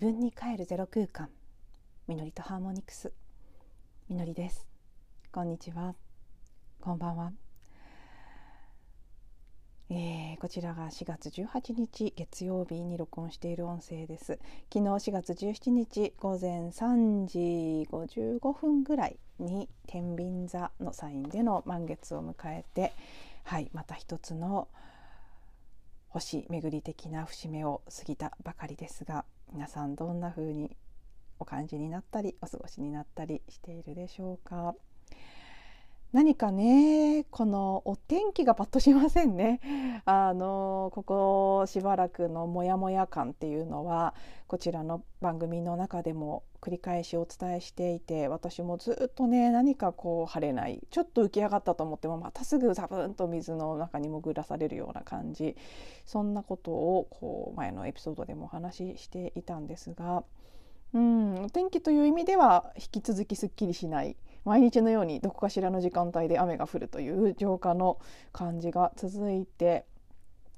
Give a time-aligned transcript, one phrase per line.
[0.00, 1.28] 自分に帰るゼロ空間。
[2.08, 3.12] みのりとハーモニクス。
[4.08, 4.66] みのりです。
[5.30, 5.94] こんにちは。
[6.80, 7.32] こんばんは、
[9.90, 14.38] えー、こちらが4月18日月曜日に録音している音声です。
[14.72, 22.94] 昨日4月17日午前3時55分ぐらいに天秤座のサインでの満月を迎えて
[23.44, 24.68] はいまた一つの
[26.10, 30.76] 星巡り的な節目を過ぎたばかりですが皆さんどんな風に
[31.38, 34.74] お感じになったりお過ごしになったりしているでしょうか？
[36.12, 40.02] 何かねこのお天気がパッとしませんね。
[40.04, 44.14] あのここしばらくのモヤモヤ感っていうのは
[44.48, 55.56] こちらの番組の中でも繰り返しお伝えしていて私もずっとね何かこう晴れないちょっと浮き上がったと思ってもまたすぐザブンと水の中に潜らされるような感じ。
[56.06, 60.24] そんなことをこう前のエピソードでもお話ししていたんですが
[60.92, 64.16] うんお天気という意味では引き続きすっきりしない。
[64.44, 67.98] 毎日のようにどこかしらの時間帯で雨が降るという浄化の
[68.32, 69.86] 感じが続いて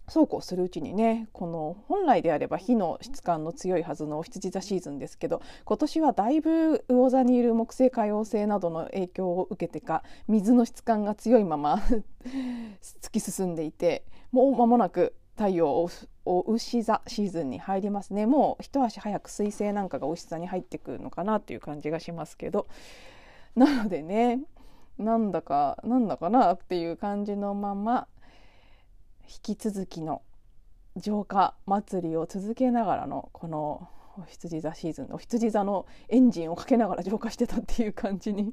[0.08, 11.80] そうこうするうちにねこの本来であれば火の質感の強いはずのお羊座シーズンですけど今年はだいぶ魚座にいる木星海王星などの影響を受けてか水の質感が強いまま
[13.00, 15.88] 突き進んでいてもう間もなく太陽
[16.24, 18.26] お牛座シーズンに入りますね。
[18.26, 22.66] もう一足早く水星なんかがお牛座に入ってくるのかなという感じがしますけど
[23.56, 24.40] なのでね
[24.98, 28.06] なんだかなんだかなっていう感じのまま
[29.24, 30.22] 引き続きの
[30.96, 38.52] 浄化祭りを続けながらのこのお羊座シーズンの羊座のエンジンをかけながら浄化してたっていう感じに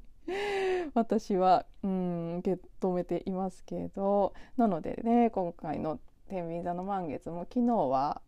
[0.94, 8.22] 私はうん受け止めていますけどなのでね今回の天秤座の満月も昨日は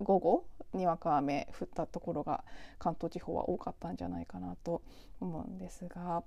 [0.00, 0.44] 午後
[0.74, 2.44] にわか雨降ったところが
[2.78, 4.82] 関東地方は多かったんじゃないかなと
[5.20, 6.22] 思うんですが、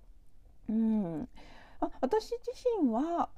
[0.70, 1.30] うん、
[1.80, 3.30] あ私自身は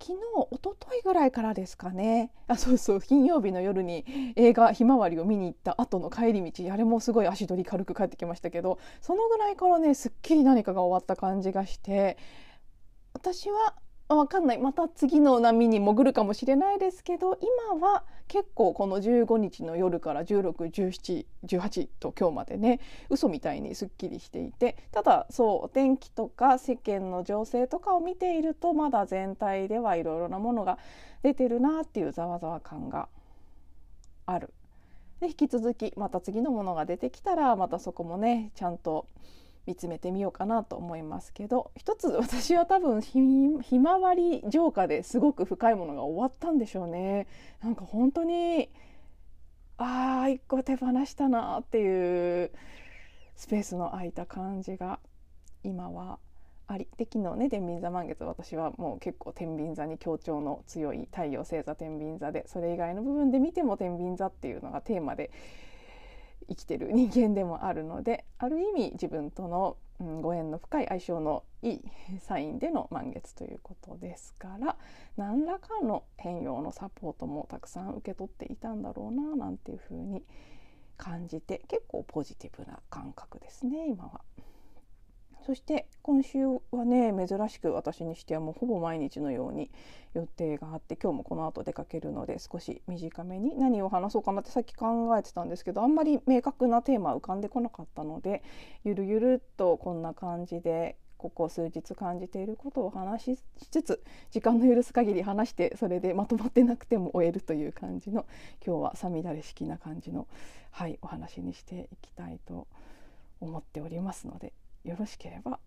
[0.00, 0.18] 昨日
[0.50, 2.32] 一昨日ぐらいからですかね。
[2.48, 4.04] あそうそう金曜日の夜に
[4.34, 12.18] 映画「ひまわり」を見に行った後の帰り道あれもすごい足取り軽く帰ってきましたけどそのぐらいからねすっきり何かが終わった感じがして
[13.14, 13.76] 私は
[14.14, 17.38] わかんないまた次の波に潜るかもしれないですけど
[17.70, 22.80] 今は結構この15日の夜から161718と今日までね
[23.10, 30.78] 嘘みたいにすっきりしていてただそうお天気とか世間の情勢とかを見ているとまだ全体ではいろいろなものが
[31.22, 33.08] 出てるなっていうざわざわ感が
[34.26, 34.52] ある。
[35.20, 39.06] で引き続きまた次のものが出てきたらまたそこもねちゃんと
[39.66, 47.26] 見つめてみようかなと思いますけど一つ私は多分ひまわり浄化ですごく深いものが終わったんでしょうね。
[47.62, 48.68] なんか本当に
[49.78, 52.50] ああ一個手放したなっていう
[53.36, 54.98] スペースの空いた感じが
[55.64, 56.18] 今は
[56.66, 56.88] あり。
[56.96, 65.30] で昨日ね天秤座満月私はもう結構天秤座に強調の強い太陽星座天秤座でそれ以外の部分で見ても天秤座っていうのがテーマで
[66.48, 71.80] 生きてる人間でもあるのである意味自分との、うん、ご縁の深い相性のいい
[72.20, 74.76] サインでの満月ということですから
[75.16, 80.22] 何らかの変容のサポートもたくさん受け取っていたんだろうななんていうふうに
[80.96, 84.20] 感じて結構ポジティブな感覚ですね今は。
[85.44, 89.70] そして今週はね珍しく私にしてはもうほぼ毎日のように
[90.14, 98.42] 予定があって今日もこの後出かけるので少し短めに何を話そうかなってさっき考えてたんですけどあんまり明確なテーマ浮かんでこなかったので
[98.84, 103.38] ゆるゆるっとこんな感じでここ数日感じていることを話し
[103.70, 108.26] つつ時間の許す限り話してそれでまとまってなくても終えるという感じの
[108.66, 110.26] 今日はさみだれ式な感じの、
[110.72, 112.66] はい、お話にしていきたいと
[113.40, 114.52] 思っておりますので
[114.84, 115.58] よろしければ、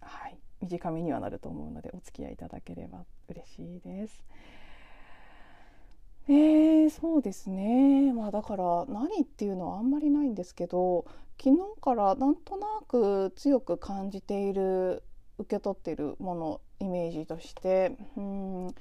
[0.00, 4.24] はい、短めにはなると思うのでお付き合いいただければ嬉しいです。
[6.26, 11.04] えー、そうですね、まあ、だから何っていうのはあんまりないんですけど
[11.38, 15.02] 昨日からなんとなく強く感じている
[15.38, 18.74] 受け取っているものイメージとしてうん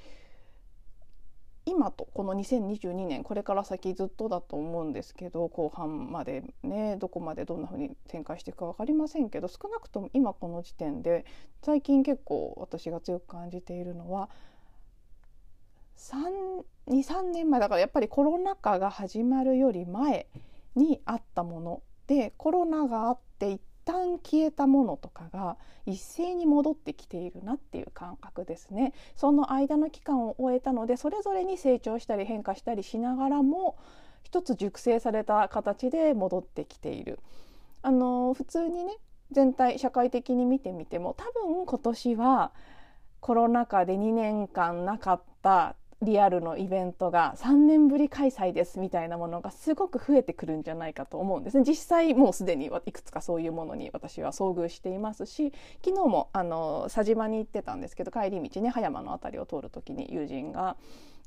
[1.65, 11.25] 今とこの2022年これから先ずっとだと思うんですけど後半までねどこまでどんな風に展開していくか分かりませんけど少なくとも今この時点で
[11.62, 14.30] 最近結構私が強く感じているのは
[15.98, 20.27] 23年前だからやっぱりコロナ禍が始まるより前
[20.75, 33.78] にあったものでコロナがあって一旦消えたものとかが一斉に戻ってきているなっていう感覚ですねその間の期間を終えたのでそれぞれに成長したり変化したりしながらも
[34.24, 37.20] 一つ熟成された形で戻ってきている。
[37.82, 38.94] あの普通にね
[39.32, 42.52] 全体社会的に見てみても多分今年は
[43.20, 51.64] コロナ禍で2年間なかったリアルのイベントが3年ぶり開催ですみたいなものがすごく増えてくるんじゃないかと思うんですね。
[51.66, 55.54] 実際もうすでにいくつかそういうものに私は遭遇していますし
[55.84, 60.76] 昨日もあの佐島に行ってたんですけど帰り道ね葉山の辺りを通る時に友人が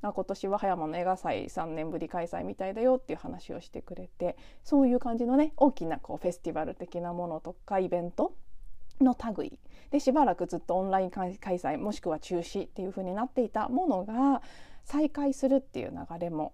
[0.02, 8.34] あ今年は葉山の映画祭3年ぶり開催みたいだよっていう話をしてくれてそういう感じのね大きなこうフェスティバル的なものとかイベント
[9.00, 9.58] の類。
[9.90, 14.42] でしばらくずっとオンライン開催もしくは中止っていう風になっていたものが
[14.84, 16.52] 再開するっていう流れも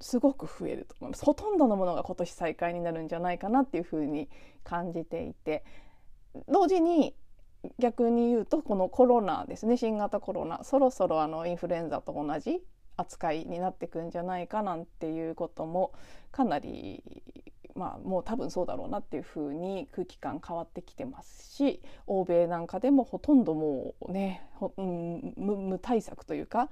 [0.00, 1.24] すごく増えると思います。
[1.24, 4.28] ほとんどのものが今年再開になるんじゃないかなっていう風に
[4.62, 5.64] 感じていて。
[6.48, 7.14] 同時に
[7.78, 9.76] 逆に言うとこのコロナですね。
[9.76, 10.64] 新型コロナ。
[10.64, 12.60] そろそろあのインフルエンザと同じ
[12.96, 15.92] 扱いになってくんじゃないかなんていうことも
[16.30, 17.02] かなり
[17.74, 26.70] まあもう多分そうだろうなっていうふうに空気感変わってきてますし欧米なんかでもほとんどもうね、うん、無対策というか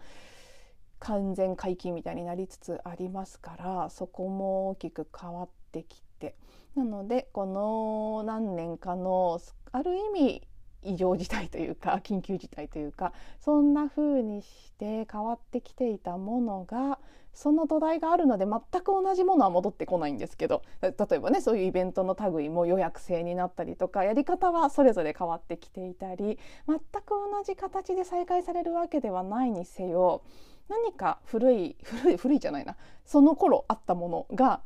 [0.98, 6.36] 完全解禁みたいになりつつありますからそこも大きく変わってきて。
[6.74, 9.38] なのでこの何年かの
[9.72, 10.42] ある意味
[10.82, 16.98] 異常事態というか 緊急事態というかそんな風にして変わってきていたものが
[17.34, 30.22] その土台があるので全く同じものは戻ってこないんですけど例えばねそういうイベントの類も予約制になったりとかやり方はそれぞれ変わってきていたり全く同じ形で再開されるわけではないにせよ
[30.68, 34.60] 何か古い古い古いじゃないなその頃あったものが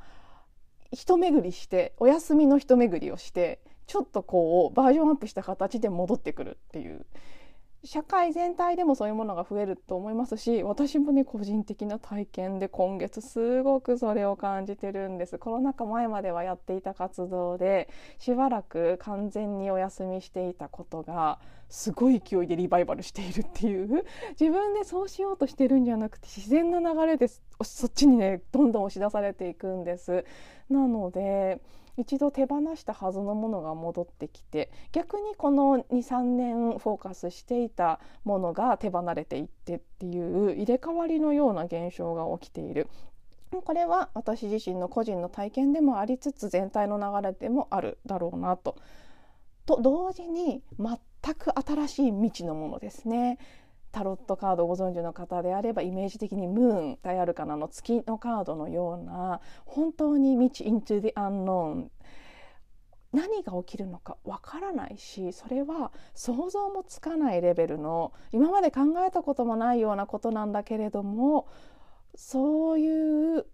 [0.91, 7.07] 一巡りしてお休みの一巡りをしてちょっとこうバージョンアップした形で戻ってくるっていう。
[7.85, 15.39] 社会全体でもそういうものが増えると思いますし私もね個人的な体験で今月すごくそれを感じてるんです。
[15.39, 17.89] コロナ禍前まではやっていた活動で
[18.19, 24.05] しばらく完全にお休みしていたことがすごい勢いでリバイバルしているっていう
[24.39, 30.25] 自分でそうしようとしてるんじゃなくて自然な流れでそっちにねどんどん押し出されていくんです
[30.71, 31.61] なので
[31.99, 42.89] 一度手放したはずのものが戻ってきて逆にこの23年フォーカスしていたものが手離れていってっていう入れ替わりのような現象が起きている。
[43.65, 48.77] これは私自身の個人の体験でもありつつ全体の流れでもあるだろうなと。
[49.65, 53.39] と同時に全全く新しい未知のものですね。
[53.93, 61.89] タロットカードをご存知の方であればイメージ的にムーン大アルカナの月のカードのような本当に未知 into the unknown
[63.13, 71.49] 何が起きるのかわからないしそれは想像もつかないレベルの今まで考えたこともないようなことなんだけれども
[72.15, 73.47] そういう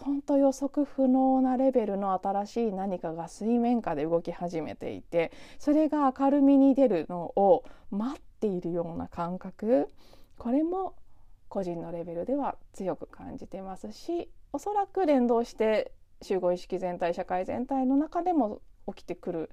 [0.00, 9.88] 本当予測不能なレベルの新しい何かが水面下で動き始めていてそれが明るみに出るのを待っているような感覚
[10.38, 10.94] これも
[11.48, 15.92] 個人のレベルでは強く感じてますしおそらく連動して
[16.22, 19.50] 集合意識全体社会全体の中でも起きてくる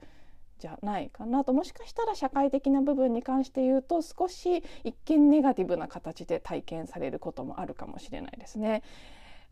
[0.60, 8.82] じゃないかなともしかしたら社会的な部分に関して言うと少し一見ネガティブな形で体験されることもあるかもしれないですね。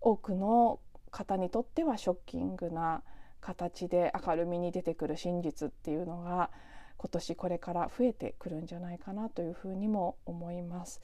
[0.06, 3.02] 多くの方にとってはショッキングな
[3.42, 6.52] 形で明るみに出てくる真実っていうのが
[6.98, 11.02] 今年これから増えてくるんじゃないかなというふうにも思います。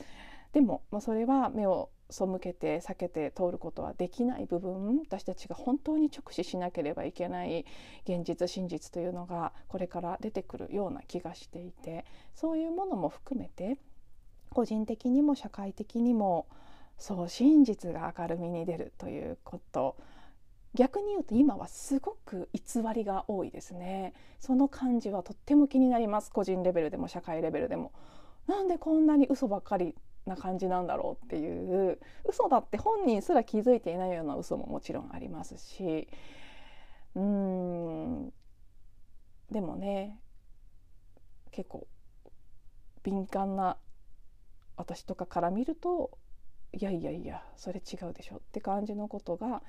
[0.54, 7.66] でも、まあ、それは目を背けて避けて通ることはできない部分私たちが本当に直視しなければいけない
[8.04, 12.06] 現実真実というのがこれから出てくるような気がしていて
[12.36, 13.78] そういうものも含めて
[14.50, 16.48] 個人的にも社会的にも
[17.02, 19.98] そう真実が明るみに出るということ。
[20.76, 22.62] 逆に言うと今はすごく偽
[22.94, 24.14] りが多いですね。
[24.40, 26.32] その感じはとっても気になります。
[26.32, 27.92] 個人レベルでも社会レベルでも。
[28.46, 29.96] なんでこんなに嘘ばっかり
[30.28, 32.00] な感じなんだろうっていう。
[32.30, 36.08] 嘘だって本人すら気づいていないような嘘ももちろんありますし。
[37.16, 38.34] うーん。
[39.50, 40.20] でもね
[41.50, 41.88] 結構
[43.02, 43.78] 敏感な
[44.78, 46.20] 私とかから見ると
[46.74, 49.62] いやいやいやそれ違うでしょって感じのことが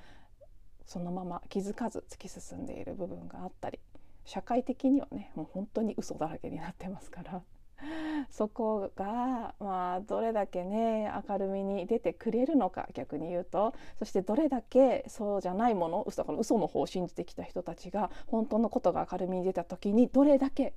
[0.85, 3.79] そのまま気づかず突き進んでいる部分があったり
[4.25, 7.41] 社会的にはねもう本当に嘘だらけになってますから
[8.29, 20.73] そこが、まあ、どれだけね明るみに出てくれるのか逆に言うとそしてどれだけそうじゃないもの嘘の嘘の方を信じてきた人たちが本当のことが明るみに出た時にどれだけ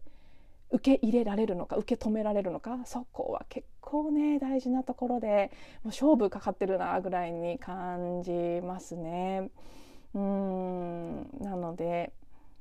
[0.71, 5.51] 受け入れられるのか受け止められるのかそこは結構ね大事なところで
[5.85, 8.33] もう勝負かかってるなぐらいに感じ
[8.63, 9.51] ますね。
[10.15, 12.13] うんなので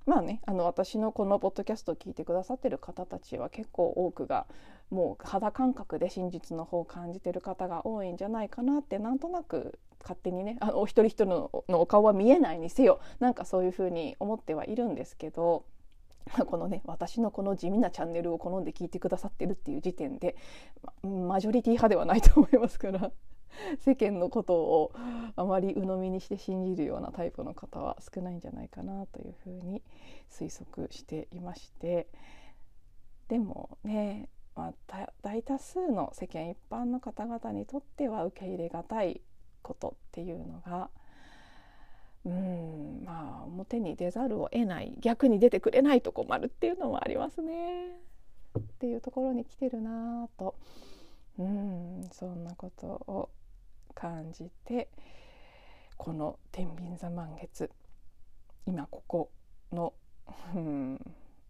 [0.06, 4.46] まあねあの私のこのポッドキャストを聞いてくださってる方たちは結構多くが
[4.92, 15.66] もう肌感覚で真実の方を感じてる方が多いんじゃないかなってなんとなく勝手にねあのお一人一人ののお顔は見えないにせよなんかそういうふうに思ってはいるんですけど。
[16.48, 20.36] このね私のこの地味なチャンネルを好んで聞いてくださってるっていう時点で
[21.03, 23.12] マジョリティ派ではないと思いますから
[23.79, 24.91] 世間のことを
[25.36, 29.82] あまり鵜呑みにして信じるようなタイプの方は少ないんじゃないかなというふうに
[30.29, 32.08] 推測していまして
[33.27, 39.22] でもね、まあ、大多数の世間一般の方々にとっては受け入れがたい
[39.62, 40.89] ことっていうのが
[42.25, 48.00] うんまあ表に出ざるを得ない逆に出てくれないと困るっていうのもありますね。
[48.58, 50.55] っていうところに来てるなぁと。
[51.38, 53.29] うんそんなことを
[53.94, 54.89] 感じて
[55.98, 57.70] この「天秤座満月」
[58.65, 59.32] 今ここ
[59.72, 59.94] の、
[60.55, 61.00] うん、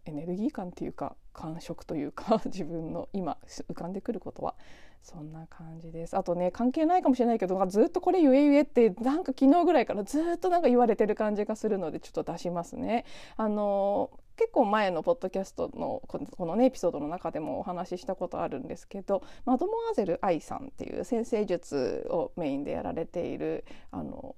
[0.05, 3.37] エネルギー感っていうか感触というか 自分の今
[3.69, 4.55] 浮かんでくることは
[5.03, 13.05] そんな感じですあとね関係ないかもしれないけどずっとこれ言え言えってなんか昨日ぐらいからずっとなんか言われてる感じがするのでちょっと出しますね。
[13.37, 24.35] あの結構前のポッドキャストのこのねエピソードの中でもお話ししたことあるんですけどマドモアゼル愛さんっていう先生術をメインでやられているあの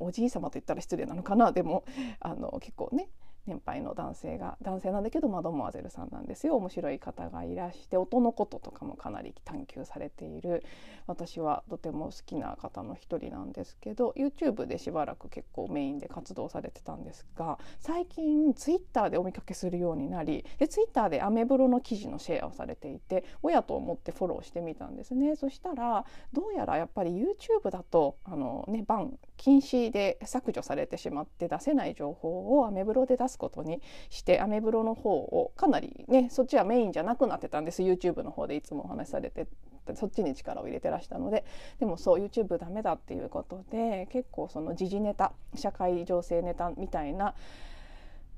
[0.00, 1.52] おじい様と言ったら失礼なのかな？
[1.52, 1.84] でも
[2.20, 3.10] あの結構ね
[3.46, 6.56] 年配の男性が男性なんだけどマドモアゼルさんなんですよ。
[6.56, 10.62] 面白い方がいらして音のこととかもかなり探求されている。
[11.06, 25.36] 私はとても好きな方の一人なんですけど YouTube でしばらく結構メインで活動されてたんですが最近 Twitter でお見かけするようになりで Twitter でアメブロの記事のシェアをされていて親と思ってフォローしてみたんですね。
[25.36, 37.82] そしたらどうやらやっぱり YouTube だとあのねバン禁止で削除されてしまって出せない情報をアメブロで出すことにしてアメブロの方をかなりねそっちはメインじゃなくなってたんです。
[37.82, 39.46] YouTube の方でいつもお話しされて
[39.94, 41.44] そっちに力を入れてらしたので。
[41.78, 47.34] でもそう YouTube ダメだっていうことで結構その時事ネタ社会情勢ネタみたいな、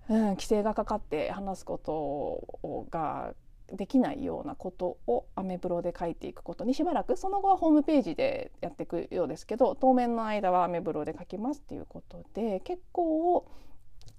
[0.09, 3.35] うん、規制がかかって話すことが
[3.73, 13.47] できないようなことをアメブロで書いていくことにしばらくその後はホームページでやっていくようですけど当面の間はアメブロで書きますっていうことで結構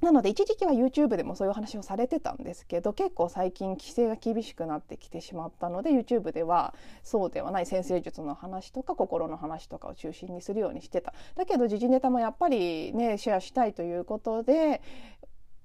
[0.02, 14.82] なので一時期は YouTube でもそういう話をされてたんですけど結構最近規制が厳しくなってきてしまったので YouTube ではそうではない先生術の話とか心の話とかを中心にするようにしてただけど時事ネタもやっぱりねシェアしたいということで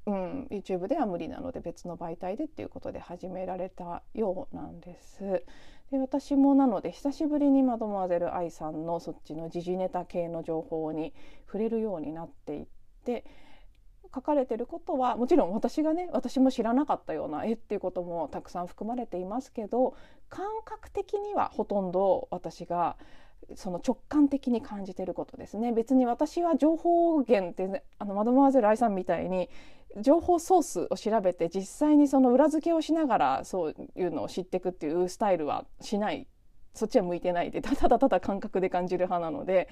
[0.07, 5.43] うん、YouTube では無理なので別の媒体でっていうことで始められたようなんです。
[5.91, 11.15] で私もなので久しぶりにマドモアゼル愛さんのそっちの時事ネタ系の情報に
[11.47, 12.67] 触れるようになっていっ
[13.05, 13.25] て
[14.15, 19.95] 書かれてることはもちろん私がね私も知らなかったような絵っていうこともたくさん含まれていますけど
[20.29, 22.97] 感覚的にはほとんど私が
[23.57, 25.73] その直感的に感じてることですね。
[25.73, 29.51] 別に私は情報源って、ね、あのマドモアゼル愛さんみたいに
[30.01, 36.27] 情報ソースを調べて実際にその裏付けをしながらそういうのを知っていくっていうスタイルはしない
[36.75, 39.69] そっちは向いてないでただただ感覚で感じる派なので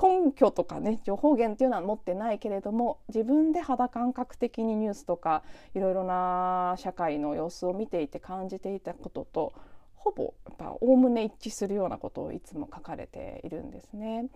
[0.00, 5.42] 根拠とかね情報源っていうのは持ってないけれども自分で肌感覚的にニュースとか
[5.74, 9.52] いろいろな社会の様子を見ていて感じていたことと
[9.96, 14.26] ほぼやっぱおおむね一致するようなことをいつも書かれているんですね。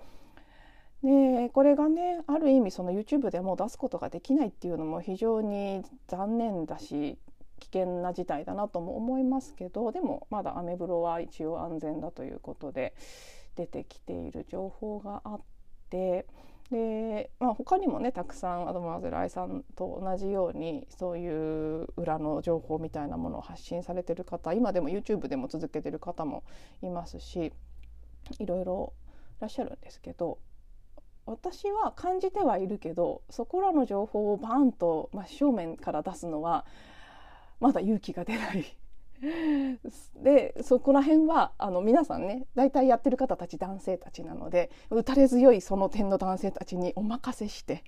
[1.03, 7.19] でこれがねある意味その YouTube でも出すことができないっていうのも非常に残念だし
[7.59, 12.95] 危険な事態だなとも思いますけどでもまだアメブロは一応安全だということで
[13.57, 15.41] 出てきている情報があっ
[15.91, 16.27] て
[16.71, 26.45] で、まあ、他にもねたくさんアドマーゼル愛さんと同じようにそういう裏の情報みたいなものを発信されてる方今でも YouTube でも続けてる方も
[26.83, 27.53] いますし
[28.39, 28.93] いろいろ
[29.39, 30.39] いらっしゃるんですけど
[31.25, 36.65] 私は感じてはいるけどそこらの情報をバーンと真正面から出すのは
[37.61, 38.65] まだ勇気が出ない。
[40.23, 47.83] でそこら辺はあの皆さんね大体やってる方たち男性たちなので打たれ強いその点の男性たちにお任せして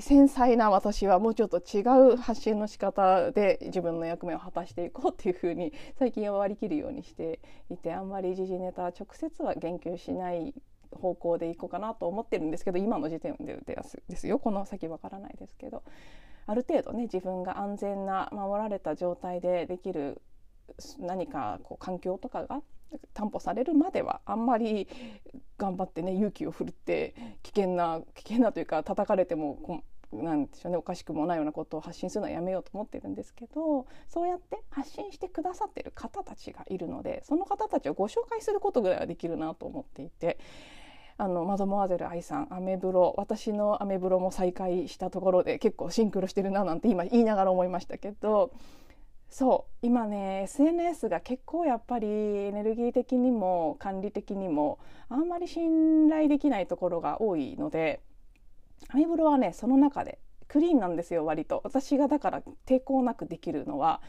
[0.00, 1.80] 繊細な私はもうちょっと違
[2.12, 7.40] う発信の仕方で自分の役目を果たしていこうっていうふうに最近は割り切るようにして
[7.70, 10.54] いてあんまり時事ネタ直接は言及しない
[10.92, 14.38] 方向でいこうかなと思ってるんですけど今の時点で打てやすいですよ。
[14.38, 15.82] この先わからないですけど。
[16.46, 20.20] ある程度ね自分が安全な守られた状態でできる
[20.98, 22.62] 何かこう環境とかが
[23.12, 24.88] 担保されるまではあんまり
[25.58, 29.82] 頑張ってね勇気を振るって危険な危険なというか叩かれても
[30.12, 40.38] なんでしょうねおかしくもないようなことを発信するのはやめようと思ってるんですけどそうやって発信してくださってる方たちがいるのでその方たちをご紹介することぐらいはできるなと思っていて。
[41.16, 48.52] あのマドモアゼル愛さんアメブロ私のアメブロも再開したところで結構シンクロしてるななんて今言いながら思いましたけど
[49.28, 54.78] そう今ね SNS が結構やっぱりエネルギー的にも管理的にも
[55.08, 58.00] あんまり信頼できないところが多いので
[58.88, 60.18] アメブロはねその中で
[60.48, 61.60] クリーンなんですよ割と。
[61.64, 64.00] 私がだから抵抗なくできるのは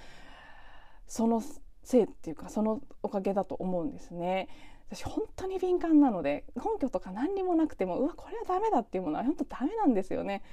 [1.08, 1.42] その
[1.84, 4.48] せいっていうかそのおかげだと思うんですね。
[4.90, 10.44] 私本当に敏感なので根拠とか何にもなくてもうわこれはダメだっていうものは本当ダメなんですよね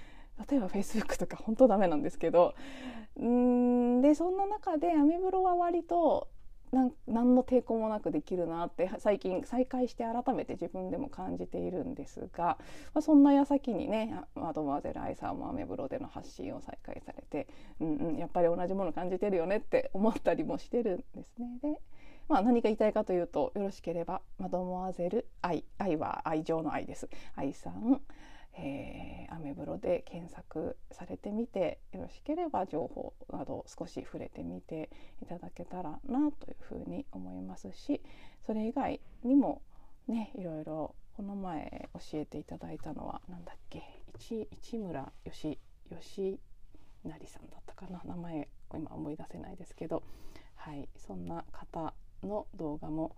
[0.51, 2.55] 例えば Facebook とか本当ダメなんですけど
[3.17, 6.29] うんでそんな中でアメブロは割と
[6.73, 12.57] なん何の抵抗もなくできるなって最近再開して改めて自分でも感じているんですが、
[12.95, 17.47] まあ、そんな矢先にねマドマゼル愛さんもアメブロでの発信を再開されて、
[17.79, 21.59] うんうん、やっぱり同じもの感じてるよねって思ったりもしてるんですね。
[21.63, 21.79] で
[22.29, 27.09] まあ、何が言いたいかというとよろしければマドモアゼル愛愛は愛情の愛です。
[27.37, 28.01] 愛さん
[28.55, 34.91] えー、アメブロで検索されてみてよろしければ情報など少し触れてみて
[35.23, 38.03] いただけたらなというふうに思いますし
[38.45, 39.63] それ以外にも
[40.07, 43.83] ねいろいろこの前教えていただいたのは何だっけ
[44.19, 45.59] 市市村義
[45.91, 46.41] 義
[47.05, 48.01] 成さんだったかな。
[48.05, 50.03] 名前今思い出せないですけど、
[50.55, 53.17] はい、そんな方の動画も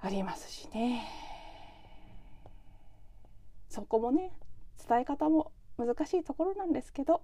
[0.00, 1.04] ありますしね。
[3.68, 4.32] そこもね
[4.88, 7.22] 伝え方も難しいところなんですけど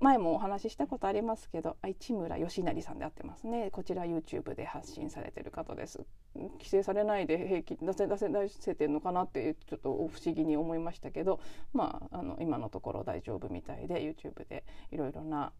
[0.00, 11.40] 前もお話ししたことありますけど市村義成さんであってますねこちら YouTube で発信されてる方です規制されないで平気出せ出せ出せてるのかなってちょっと不思議に思いましたけど
[11.72, 15.52] まああの今のところ大丈夫みたいで YouTube でいろいろな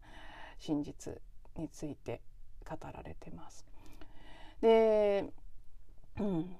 [0.59, 1.13] 真実
[1.57, 2.21] について
[2.69, 3.65] 語られてます。
[4.61, 5.25] で、
[6.19, 6.55] うん、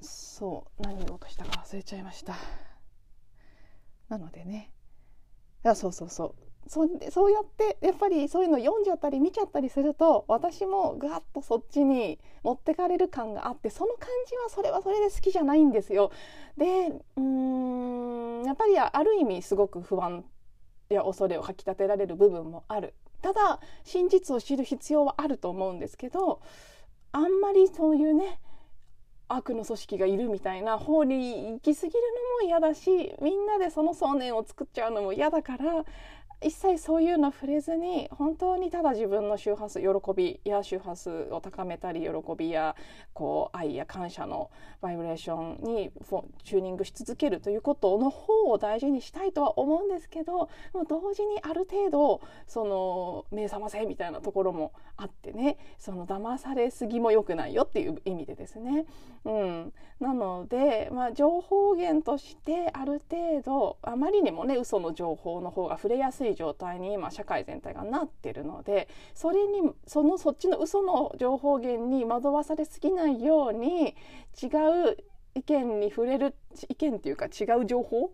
[0.00, 2.36] そう何を言おうとしたか忘れちゃいました
[4.08, 4.72] なのでね
[5.64, 6.34] いやそうそうそう
[6.68, 16.12] そそうやってやっぱりそういうの読んじゃったり見ちゃったりすると私もガッとそっちに持ってかれる感があってその感じはそれはそれで好きじゃないんですよ。
[16.58, 20.24] でうんやっぱりある意味すごく不安
[20.90, 22.94] や恐れをかきたてられる部分もある。
[23.22, 26.40] ただ真実を知る必要はあると思うんですけど
[27.12, 28.40] あんまりそういうね
[29.28, 31.98] 悪の組織がいるみたいな方に行き過ぎる
[32.40, 35.84] のも嫌だしみんなでその想念を作っちゃうのも嫌だから
[36.40, 42.76] 一切そういうの触れずに本当にただ自分の周波数喜びや周波数を高めたり喜びや
[43.12, 45.90] こう愛や感謝のバイブレーションに
[46.44, 58.86] チューニングし続けるということの方を大事にしたいとは思うんですけどもう同時にある程度その目覚ませみたいなところもあってねその騙されすぎも良くないよっていう意味でですね。
[59.24, 73.96] うん、なので、まあ、情報源としてある程度あまりにもね嘘の情報の方が触れやすいい状態に今社会全体がなってるのでそれにそのそっちの嘘の情報源に惑わされすぎないように
[74.42, 74.46] 違
[74.90, 74.96] う
[75.34, 76.34] 意見に触れる
[76.68, 78.12] 意見っていうか違う情報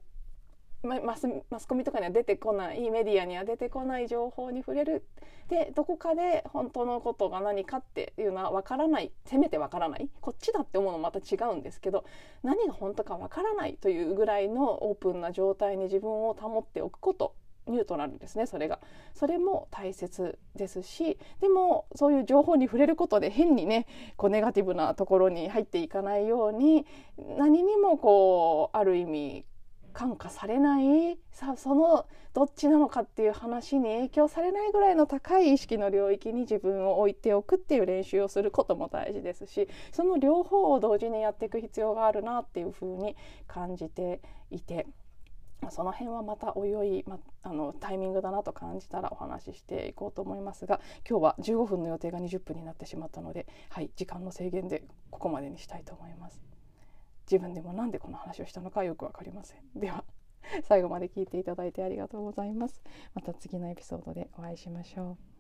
[0.85, 5.07] マスマスコミとかには出てこないメディアには出てこない情報に触れる。
[5.48, 9.11] でどこかで本当のことが何かっていうのは分からない。
[9.24, 10.09] せめて分からない。
[10.20, 12.05] こっちだって思うのまた違うんですけど
[12.42, 17.35] 何が本当か分からないというぐらいのオープンな状態に自分を保っておくこと。
[17.66, 18.79] ニュートラルですねそれが
[19.14, 26.87] それも大切ですしでもそういう情報に触れることで変にねこうネガティブなところに入っていかないように
[27.38, 29.44] 何にもこうある意味
[29.94, 44.87] 感化されないさそのどっちなのかっていう話に影響されないぐらいの高い意識の領域に自分を置いておくっていう練習をすることも大事ですしその両方を同時にやっていく必要があるなっていうふうに感じていて。
[45.70, 56.42] その辺はまたおいおい、ま、あのタイミングだなと感じたらお話ししていこうと思いますが今日は15分の予定が20分になってしまったので、はい、時間の制限でここまでにしたいと思います。
[57.31, 59.61] 自分でもなんでこの話をしたのかよく分かりません。
[59.74, 60.05] では
[60.64, 62.83] 最後まで聞いていただいてありがとうございます。
[63.14, 65.34] また次のエピソードでお会いしましょう。